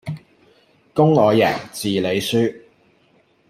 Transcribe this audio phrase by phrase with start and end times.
[0.95, 2.59] 公我贏,字你輸